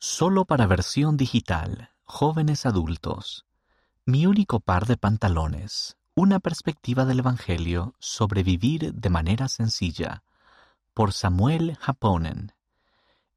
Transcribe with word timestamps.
Solo 0.00 0.44
para 0.44 0.68
versión 0.68 1.16
digital, 1.16 1.90
jóvenes 2.04 2.66
adultos. 2.66 3.46
Mi 4.04 4.26
único 4.26 4.60
par 4.60 4.86
de 4.86 4.96
pantalones. 4.96 5.96
Una 6.14 6.38
perspectiva 6.38 7.04
del 7.04 7.18
Evangelio 7.18 7.96
sobre 7.98 8.44
vivir 8.44 8.94
de 8.94 9.10
manera 9.10 9.48
sencilla. 9.48 10.22
Por 10.94 11.12
Samuel 11.12 11.76
Japonen. 11.80 12.52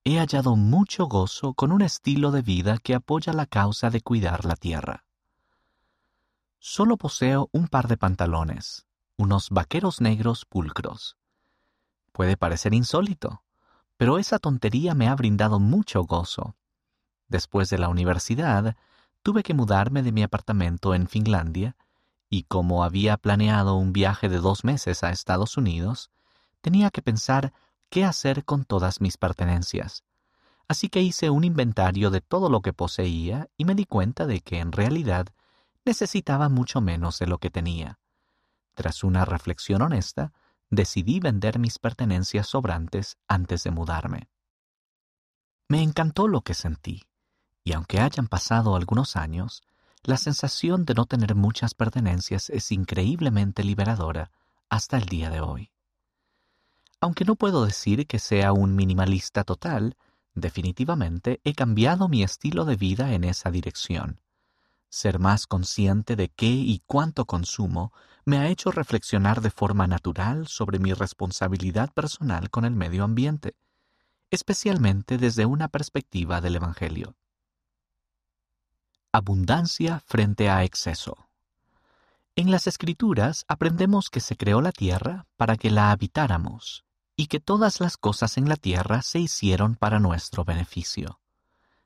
He 0.03 0.19
hallado 0.19 0.55
mucho 0.55 1.07
gozo 1.07 1.55
con 1.55 1.71
un 1.71 1.81
estilo 1.81 2.29
de 2.29 2.43
vida 2.43 2.77
que 2.77 2.93
apoya 2.93 3.33
la 3.33 3.47
causa 3.47 3.89
de 3.89 4.01
cuidar 4.01 4.45
la 4.45 4.55
tierra. 4.55 5.05
Solo 6.59 6.95
poseo 6.95 7.49
un 7.53 7.69
par 7.69 7.87
de 7.87 7.97
pantalones, 7.97 8.85
unos 9.17 9.49
vaqueros 9.49 9.99
negros 9.99 10.45
pulcros. 10.45 11.17
Puede 12.11 12.37
parecer 12.37 12.75
insólito, 12.75 13.41
pero 14.01 14.17
esa 14.17 14.39
tontería 14.39 14.95
me 14.95 15.07
ha 15.07 15.13
brindado 15.13 15.59
mucho 15.59 16.05
gozo. 16.05 16.55
Después 17.27 17.69
de 17.69 17.77
la 17.77 17.87
universidad, 17.87 18.75
tuve 19.21 19.43
que 19.43 19.53
mudarme 19.53 20.01
de 20.01 20.11
mi 20.11 20.23
apartamento 20.23 20.95
en 20.95 21.07
Finlandia, 21.07 21.75
y 22.27 22.45
como 22.45 22.83
había 22.83 23.17
planeado 23.17 23.75
un 23.75 23.93
viaje 23.93 24.27
de 24.27 24.39
dos 24.39 24.63
meses 24.63 25.03
a 25.03 25.11
Estados 25.11 25.55
Unidos, 25.55 26.09
tenía 26.61 26.89
que 26.89 27.03
pensar 27.03 27.53
qué 27.91 28.03
hacer 28.03 28.43
con 28.43 28.65
todas 28.65 29.01
mis 29.01 29.17
pertenencias. 29.17 30.03
Así 30.67 30.89
que 30.89 31.03
hice 31.03 31.29
un 31.29 31.43
inventario 31.43 32.09
de 32.09 32.21
todo 32.21 32.49
lo 32.49 32.63
que 32.63 32.73
poseía 32.73 33.49
y 33.55 33.65
me 33.65 33.75
di 33.75 33.85
cuenta 33.85 34.25
de 34.25 34.41
que 34.41 34.61
en 34.61 34.71
realidad 34.71 35.27
necesitaba 35.85 36.49
mucho 36.49 36.81
menos 36.81 37.19
de 37.19 37.27
lo 37.27 37.37
que 37.37 37.51
tenía. 37.51 37.99
Tras 38.73 39.03
una 39.03 39.25
reflexión 39.25 39.83
honesta, 39.83 40.33
decidí 40.71 41.19
vender 41.19 41.59
mis 41.59 41.77
pertenencias 41.77 42.47
sobrantes 42.47 43.17
antes 43.27 43.63
de 43.63 43.71
mudarme. 43.71 44.29
Me 45.67 45.83
encantó 45.83 46.27
lo 46.27 46.41
que 46.41 46.53
sentí, 46.53 47.03
y 47.63 47.73
aunque 47.73 47.99
hayan 47.99 48.27
pasado 48.27 48.75
algunos 48.75 49.15
años, 49.15 49.61
la 50.03 50.17
sensación 50.17 50.85
de 50.85 50.95
no 50.95 51.05
tener 51.05 51.35
muchas 51.35 51.75
pertenencias 51.75 52.49
es 52.49 52.71
increíblemente 52.71 53.63
liberadora 53.63 54.31
hasta 54.69 54.97
el 54.97 55.05
día 55.05 55.29
de 55.29 55.41
hoy. 55.41 55.71
Aunque 56.99 57.25
no 57.25 57.35
puedo 57.35 57.65
decir 57.65 58.07
que 58.07 58.19
sea 58.19 58.53
un 58.53 58.75
minimalista 58.75 59.43
total, 59.43 59.97
definitivamente 60.33 61.41
he 61.43 61.53
cambiado 61.53 62.07
mi 62.07 62.23
estilo 62.23 62.63
de 62.65 62.77
vida 62.77 63.13
en 63.13 63.25
esa 63.25 63.51
dirección. 63.51 64.21
Ser 64.91 65.19
más 65.19 65.47
consciente 65.47 66.17
de 66.17 66.27
qué 66.27 66.49
y 66.49 66.83
cuánto 66.85 67.23
consumo 67.23 67.93
me 68.25 68.39
ha 68.39 68.49
hecho 68.49 68.71
reflexionar 68.71 69.39
de 69.39 69.49
forma 69.49 69.87
natural 69.87 70.49
sobre 70.49 70.79
mi 70.79 70.91
responsabilidad 70.91 71.93
personal 71.93 72.49
con 72.49 72.65
el 72.65 72.75
medio 72.75 73.05
ambiente, 73.05 73.55
especialmente 74.31 75.17
desde 75.17 75.45
una 75.45 75.69
perspectiva 75.69 76.41
del 76.41 76.57
Evangelio. 76.57 77.15
Abundancia 79.13 80.01
frente 80.01 80.49
a 80.49 80.65
exceso. 80.65 81.29
En 82.35 82.51
las 82.51 82.67
Escrituras 82.67 83.45
aprendemos 83.47 84.09
que 84.09 84.19
se 84.19 84.35
creó 84.35 84.59
la 84.59 84.73
tierra 84.73 85.25
para 85.37 85.55
que 85.55 85.71
la 85.71 85.91
habitáramos 85.91 86.83
y 87.15 87.27
que 87.27 87.39
todas 87.39 87.79
las 87.79 87.95
cosas 87.95 88.37
en 88.37 88.49
la 88.49 88.57
tierra 88.57 89.01
se 89.03 89.19
hicieron 89.19 89.75
para 89.75 90.01
nuestro 90.01 90.43
beneficio. 90.43 91.20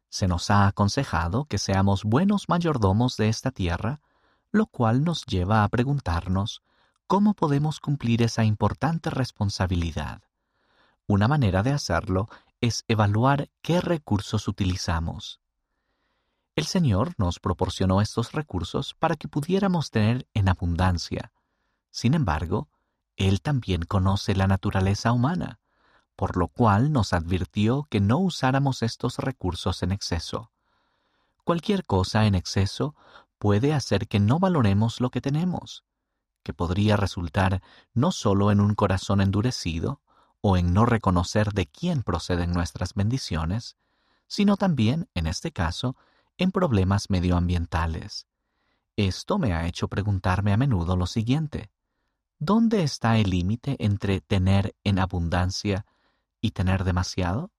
Se 0.10 0.28
nos 0.28 0.50
ha 0.50 0.68
aconsejado 0.68 1.46
que 1.46 1.58
seamos 1.58 2.04
buenos 2.04 2.48
mayordomos 2.48 3.18
de 3.18 3.30
esta 3.30 3.52
tierra, 3.52 4.02
lo 4.52 4.68
cual 4.68 5.04
nos 5.04 5.26
lleva 5.26 5.64
a 5.64 5.68
preguntarnos 5.68 6.62
cómo 7.08 7.34
podemos 7.34 7.80
cumplir 7.80 8.22
esa 8.22 8.44
importante 8.44 9.10
responsabilidad. 9.10 10.22
Una 11.08 11.28
manera 11.28 11.62
de 11.64 11.72
hacerlo 11.72 12.30
es 12.62 12.84
evaluar 12.88 13.50
qué 13.62 13.82
recursos 13.82 14.48
utilizamos. 14.48 15.42
El 16.56 16.66
Señor 16.66 17.14
nos 17.18 17.40
proporcionó 17.40 18.02
estos 18.02 18.32
recursos 18.32 18.94
para 18.94 19.16
que 19.16 19.28
pudiéramos 19.28 19.92
tener 19.92 20.26
en 20.34 20.48
abundancia. 20.48 21.34
Sin 21.92 22.14
embargo, 22.14 22.70
Él 23.18 23.42
también 23.42 23.84
conoce 23.84 24.36
la 24.36 24.48
naturaleza 24.48 25.12
humana 25.12 25.60
por 26.16 26.38
lo 26.38 26.48
cual 26.48 26.92
nos 26.92 27.14
advirtió 27.14 27.88
que 27.90 28.00
no 28.00 28.18
usáramos 28.18 28.82
estos 28.84 29.18
recursos 29.18 29.84
en 29.84 29.92
exceso. 29.92 30.52
Cualquier 31.44 31.86
cosa 31.86 32.26
en 32.26 32.36
exceso 32.36 32.96
puede 33.38 33.74
hacer 33.74 34.08
que 34.08 34.20
no 34.20 34.40
valoremos 34.40 35.02
lo 35.02 35.10
que 35.10 35.22
tenemos, 35.22 35.84
que 36.44 36.54
podría 36.54 36.98
resultar 36.98 37.62
no 37.94 38.12
solo 38.12 38.52
en 38.52 38.60
un 38.62 38.76
corazón 38.76 39.22
endurecido 39.22 40.02
o 40.42 40.58
en 40.58 40.74
no 40.74 40.86
reconocer 40.86 41.54
de 41.54 41.68
quién 41.68 42.04
proceden 42.04 42.52
nuestras 42.52 42.94
bendiciones, 42.94 43.76
sino 44.28 44.58
también, 44.58 45.10
en 45.14 45.28
este 45.28 45.52
caso, 45.52 45.96
en 46.38 46.52
problemas 46.52 47.10
medioambientales. 47.10 48.28
Esto 48.96 49.38
me 49.38 49.54
ha 49.54 49.68
hecho 49.68 49.88
preguntarme 49.88 50.54
a 50.54 50.58
menudo 50.58 50.96
lo 50.96 51.06
siguiente. 51.06 51.70
¿Dónde 52.40 52.84
está 52.84 53.18
el 53.18 53.30
límite 53.30 53.76
entre 53.80 54.22
tener 54.22 54.76
en 54.84 55.00
abundancia 55.00 55.86
y 56.46 56.52
tener 56.52 56.84
demasiado? 56.84 57.52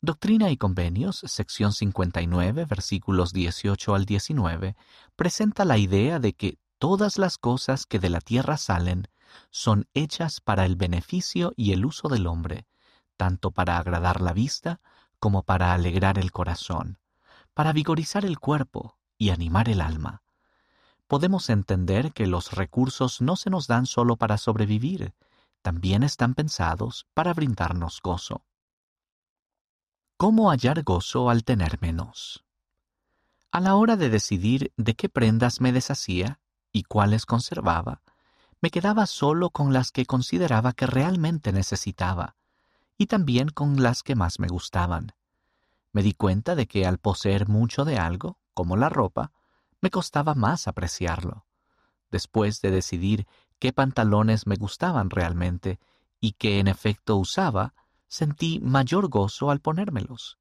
Doctrina 0.00 0.50
y 0.50 0.56
Convenios, 0.56 1.22
sección 1.26 1.72
59, 1.72 2.64
versículos 2.64 3.32
18 3.32 3.94
al 3.94 4.04
19, 4.04 4.76
presenta 5.14 5.64
la 5.64 5.78
idea 5.78 6.18
de 6.18 6.32
que 6.34 6.58
todas 6.78 7.18
las 7.18 7.38
cosas 7.38 7.86
que 7.86 7.98
de 7.98 8.10
la 8.10 8.20
tierra 8.20 8.56
salen 8.56 9.08
son 9.50 9.88
hechas 9.94 10.40
para 10.40 10.66
el 10.66 10.76
beneficio 10.76 11.52
y 11.56 11.72
el 11.72 11.86
uso 11.86 12.08
del 12.08 12.26
hombre, 12.26 12.66
tanto 13.16 13.52
para 13.52 13.78
agradar 13.78 14.20
la 14.20 14.32
vista 14.32 14.80
como 15.18 15.42
para 15.42 15.72
alegrar 15.72 16.18
el 16.18 16.32
corazón, 16.32 16.98
para 17.54 17.72
vigorizar 17.72 18.24
el 18.24 18.38
cuerpo 18.38 18.98
y 19.18 19.30
animar 19.30 19.68
el 19.68 19.80
alma. 19.80 20.22
Podemos 21.06 21.48
entender 21.48 22.12
que 22.12 22.26
los 22.26 22.52
recursos 22.52 23.20
no 23.20 23.36
se 23.36 23.50
nos 23.50 23.66
dan 23.66 23.86
solo 23.86 24.16
para 24.16 24.36
sobrevivir, 24.36 25.14
también 25.66 26.04
están 26.04 26.34
pensados 26.34 27.08
para 27.12 27.34
brindarnos 27.34 28.00
gozo. 28.00 28.44
¿Cómo 30.16 30.50
hallar 30.50 30.84
gozo 30.84 31.28
al 31.28 31.42
tener 31.42 31.80
menos? 31.80 32.44
A 33.50 33.58
la 33.58 33.74
hora 33.74 33.96
de 33.96 34.08
decidir 34.08 34.72
de 34.76 34.94
qué 34.94 35.08
prendas 35.08 35.60
me 35.60 35.72
deshacía 35.72 36.38
y 36.70 36.84
cuáles 36.84 37.26
conservaba, 37.26 38.00
me 38.60 38.70
quedaba 38.70 39.06
solo 39.06 39.50
con 39.50 39.72
las 39.72 39.90
que 39.90 40.06
consideraba 40.06 40.72
que 40.72 40.86
realmente 40.86 41.50
necesitaba, 41.50 42.36
y 42.96 43.06
también 43.06 43.48
con 43.48 43.82
las 43.82 44.04
que 44.04 44.14
más 44.14 44.38
me 44.38 44.46
gustaban. 44.46 45.16
Me 45.90 46.04
di 46.04 46.12
cuenta 46.12 46.54
de 46.54 46.68
que 46.68 46.86
al 46.86 46.98
poseer 46.98 47.48
mucho 47.48 47.84
de 47.84 47.98
algo, 47.98 48.38
como 48.54 48.76
la 48.76 48.88
ropa, 48.88 49.32
me 49.80 49.90
costaba 49.90 50.36
más 50.36 50.68
apreciarlo. 50.68 51.44
Después 52.12 52.60
de 52.60 52.70
decidir 52.70 53.26
qué 53.58 53.72
pantalones 53.72 54.46
me 54.46 54.56
gustaban 54.56 55.10
realmente 55.10 55.78
y 56.20 56.32
que 56.32 56.58
en 56.58 56.68
efecto 56.68 57.16
usaba, 57.16 57.74
sentí 58.08 58.60
mayor 58.60 59.08
gozo 59.08 59.50
al 59.50 59.60
ponérmelos. 59.60 60.38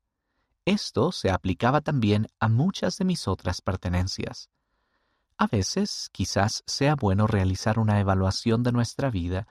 Esto 0.66 1.12
se 1.12 1.30
aplicaba 1.30 1.82
también 1.82 2.28
a 2.40 2.48
muchas 2.48 2.98
de 2.98 3.06
mis 3.06 3.28
otras 3.28 3.62
pertenencias. 3.62 4.50
A 5.38 5.48
veces 5.48 6.10
quizás 6.12 6.64
sea 6.66 6.96
bueno 6.96 7.28
realizar 7.28 7.78
una 7.78 8.00
evaluación 8.00 8.64
de 8.64 8.72
nuestra 8.72 9.10
vida 9.10 9.48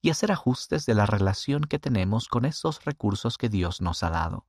y 0.00 0.10
hacer 0.10 0.32
ajustes 0.32 0.86
de 0.86 0.94
la 0.94 1.06
relación 1.06 1.64
que 1.64 1.78
tenemos 1.78 2.28
con 2.28 2.44
estos 2.44 2.84
recursos 2.84 3.38
que 3.38 3.48
Dios 3.48 3.80
nos 3.80 4.02
ha 4.02 4.10
dado. 4.10 4.46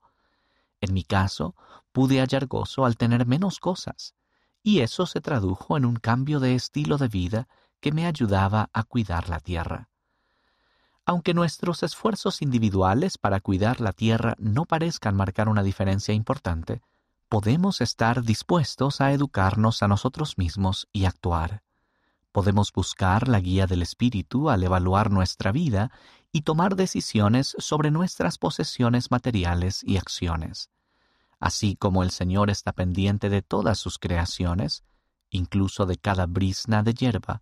En 0.81 0.93
mi 0.93 1.03
caso, 1.03 1.55
pude 1.91 2.19
hallar 2.19 2.47
gozo 2.47 2.85
al 2.85 2.97
tener 2.97 3.25
menos 3.25 3.59
cosas, 3.59 4.15
y 4.63 4.79
eso 4.79 5.05
se 5.05 5.21
tradujo 5.21 5.77
en 5.77 5.85
un 5.85 5.95
cambio 5.95 6.39
de 6.39 6.55
estilo 6.55 6.97
de 6.97 7.07
vida 7.07 7.47
que 7.79 7.91
me 7.91 8.05
ayudaba 8.05 8.69
a 8.73 8.83
cuidar 8.83 9.29
la 9.29 9.39
tierra. 9.39 9.89
Aunque 11.05 11.33
nuestros 11.33 11.83
esfuerzos 11.83 12.41
individuales 12.41 13.17
para 13.17 13.39
cuidar 13.39 13.79
la 13.79 13.93
tierra 13.93 14.35
no 14.39 14.65
parezcan 14.65 15.15
marcar 15.15 15.47
una 15.47 15.63
diferencia 15.63 16.13
importante, 16.13 16.81
podemos 17.29 17.81
estar 17.81 18.23
dispuestos 18.23 19.01
a 19.01 19.11
educarnos 19.11 19.83
a 19.83 19.87
nosotros 19.87 20.37
mismos 20.37 20.87
y 20.91 21.05
actuar. 21.05 21.63
Podemos 22.31 22.71
buscar 22.71 23.27
la 23.27 23.39
guía 23.39 23.67
del 23.67 23.81
Espíritu 23.81 24.49
al 24.49 24.63
evaluar 24.63 25.11
nuestra 25.11 25.51
vida 25.51 25.91
y 26.31 26.41
tomar 26.41 26.75
decisiones 26.75 27.55
sobre 27.57 27.89
nuestras 27.89 28.37
posesiones 28.37 29.09
materiales 29.11 29.83
y 29.83 29.97
acciones. 29.97 30.69
Así 31.39 31.75
como 31.75 32.03
el 32.03 32.11
Señor 32.11 32.49
está 32.49 32.73
pendiente 32.73 33.29
de 33.29 33.41
todas 33.41 33.79
sus 33.79 33.97
creaciones, 33.97 34.83
incluso 35.29 35.85
de 35.85 35.97
cada 35.97 36.25
brisna 36.25 36.83
de 36.83 36.93
hierba, 36.93 37.41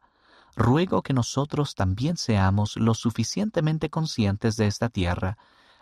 ruego 0.56 1.02
que 1.04 1.14
nosotros 1.14 1.76
también 1.76 2.18
seamos 2.18 2.78
lo 2.78 2.94
suficientemente 2.94 3.90
conscientes 3.90 4.56
de 4.56 4.68
esta 4.68 4.90
tierra 4.90 5.38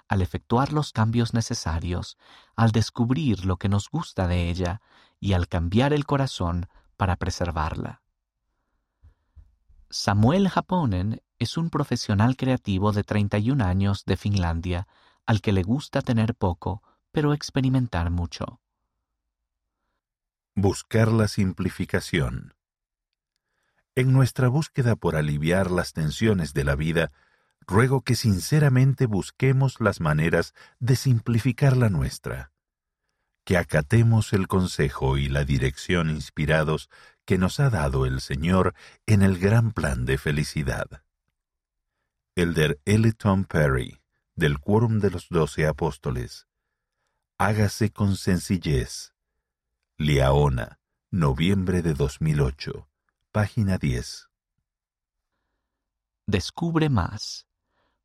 al 0.07 0.21
efectuar 0.21 0.73
los 0.73 0.91
cambios 0.91 1.33
necesarios, 1.33 2.17
al 2.55 2.71
descubrir 2.71 3.45
lo 3.45 3.57
que 3.57 3.69
nos 3.69 3.89
gusta 3.89 4.27
de 4.27 4.49
ella 4.49 4.81
y 5.19 5.33
al 5.33 5.47
cambiar 5.47 5.93
el 5.93 6.05
corazón 6.05 6.67
para 6.97 7.15
preservarla. 7.15 8.01
Samuel 9.89 10.49
Japonen 10.49 11.21
es 11.39 11.57
un 11.57 11.69
profesional 11.69 12.35
creativo 12.35 12.91
de 12.91 13.03
31 13.03 13.63
años 13.63 14.05
de 14.05 14.17
Finlandia 14.17 14.87
al 15.25 15.41
que 15.41 15.53
le 15.53 15.63
gusta 15.63 16.01
tener 16.01 16.35
poco, 16.35 16.83
pero 17.11 17.33
experimentar 17.33 18.09
mucho. 18.09 18.59
Buscar 20.55 21.11
la 21.11 21.27
simplificación. 21.27 22.53
En 23.95 24.11
nuestra 24.11 24.47
búsqueda 24.47 24.95
por 24.95 25.15
aliviar 25.15 25.69
las 25.69 25.93
tensiones 25.93 26.53
de 26.53 26.63
la 26.63 26.75
vida, 26.75 27.11
ruego 27.67 28.01
que 28.01 28.15
sinceramente 28.15 29.05
busquemos 29.05 29.79
las 29.79 29.99
maneras 29.99 30.53
de 30.79 30.95
simplificar 30.95 31.77
la 31.77 31.89
nuestra, 31.89 32.51
que 33.43 33.57
acatemos 33.57 34.33
el 34.33 34.47
consejo 34.47 35.17
y 35.17 35.29
la 35.29 35.43
dirección 35.43 36.09
inspirados 36.09 36.89
que 37.25 37.37
nos 37.37 37.59
ha 37.59 37.69
dado 37.69 38.05
el 38.05 38.21
Señor 38.21 38.73
en 39.05 39.21
el 39.21 39.37
gran 39.37 39.71
plan 39.71 40.05
de 40.05 40.17
felicidad. 40.17 41.03
Elder 42.35 42.79
Tom 43.17 43.45
Perry, 43.45 44.01
del 44.35 44.59
Quórum 44.59 44.99
de 44.99 45.11
los 45.11 45.29
Doce 45.29 45.67
Apóstoles. 45.67 46.47
Hágase 47.37 47.91
con 47.91 48.15
sencillez. 48.15 49.13
Liaona, 49.97 50.79
noviembre 51.11 51.83
de 51.83 51.93
2008, 51.93 52.87
página 53.33 53.79
10. 53.79 54.29
Descubre 56.27 56.87
más 56.89 57.47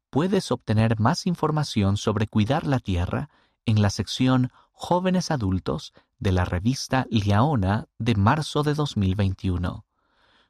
puedes 0.09 0.51
obtener 0.51 0.99
más 0.99 1.27
información 1.27 1.99
sobre 1.99 2.27
cuidar 2.27 2.67
la 2.67 2.79
tierra 2.79 3.29
en 3.67 3.83
la 3.83 3.91
sección 3.91 4.51
Jóvenes 4.73 5.31
Adultos 5.31 5.93
de 6.19 6.33
la 6.33 6.47
revista 6.47 7.07
Liaona 7.11 7.89
de 7.99 8.15
marzo 8.15 8.63
de 8.63 8.73
2021. 8.73 9.85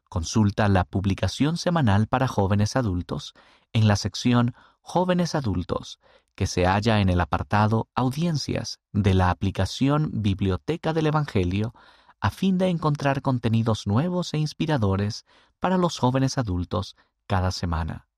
Consulta 0.08 0.68
la 0.68 0.84
publicación 0.84 1.56
semanal 1.56 2.06
para 2.06 2.28
jóvenes 2.28 2.76
adultos 2.76 3.34
en 3.72 3.88
la 3.88 3.96
sección 3.96 4.54
Jóvenes 4.80 5.34
Adultos, 5.34 5.98
que 6.36 6.46
se 6.46 6.66
halla 6.66 7.00
en 7.00 7.08
el 7.08 7.20
apartado 7.20 7.88
Audiencias 7.96 8.78
de 8.92 9.14
la 9.14 9.30
aplicación 9.30 10.10
Biblioteca 10.12 10.92
del 10.92 11.08
Evangelio, 11.08 11.74
a 12.20 12.30
fin 12.30 12.58
de 12.58 12.68
encontrar 12.68 13.22
contenidos 13.22 13.86
nuevos 13.86 14.34
e 14.34 14.38
inspiradores 14.38 15.24
para 15.58 15.78
los 15.78 15.98
jóvenes 15.98 16.38
adultos 16.38 16.96
cada 17.26 17.50
semana 17.50 18.08